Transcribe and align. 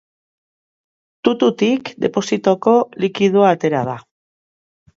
Tututik 1.29 1.91
deposituko 2.07 2.75
likidoa 3.07 3.55
atera 3.59 3.87
da. 3.93 3.97